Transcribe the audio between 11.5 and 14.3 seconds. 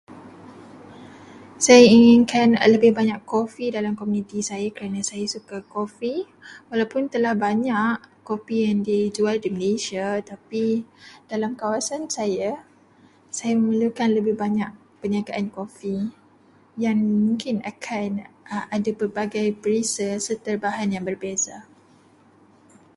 kawasan saya, say amemerlukan